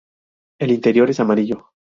[0.59, 1.69] El interior es amarillo.